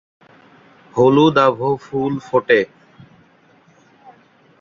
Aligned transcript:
হলুদাভ 0.93 1.57
ফুল 1.83 2.13
ফোটে। 2.27 2.59